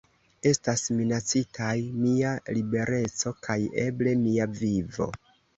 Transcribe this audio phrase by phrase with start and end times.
[0.51, 5.13] Estas minacitaj mia libereco kaj eble mia vivo.